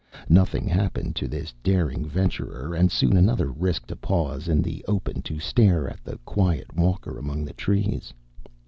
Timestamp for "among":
7.19-7.45